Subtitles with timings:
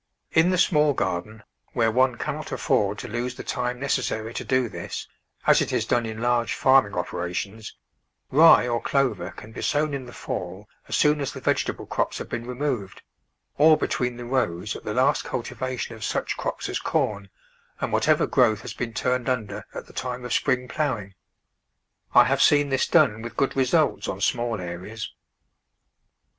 [0.31, 1.43] In the small garden,
[1.73, 5.07] where one cannot afford to lose the time necessary to do this,
[5.45, 7.75] as it is done in large farming operations,
[8.31, 12.17] rye or clover can be sown in the fall as soon as the vegetable crops
[12.17, 13.03] have been removed,
[13.59, 17.29] or between the rows at the last cultivation of such crops as corn,
[17.79, 21.13] and what ever growth has been turned under at the time of sj)ring ploughing.
[22.15, 25.13] I have seen this done with good results on small areas.